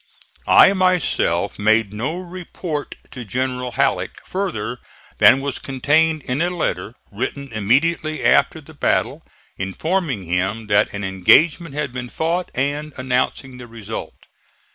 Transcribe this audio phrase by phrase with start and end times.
[0.47, 4.79] I myself made no report to General Halleck, further
[5.19, 9.21] than was contained in a letter, written immediately after the battle
[9.57, 14.15] informing him that an engagement had been fought and announcing the result.